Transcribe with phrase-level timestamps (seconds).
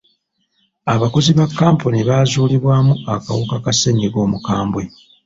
[0.93, 4.83] Abakozi ba kampuni bazuulibwamu akawuka ka ssenyiga omukambwe.